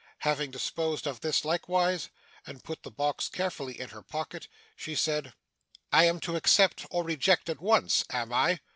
[0.21, 2.09] Having disposed of this likewise
[2.47, 5.35] and put the box carefully in her pocket, she said,
[5.91, 8.61] 'I am to accept or reject at once, am I?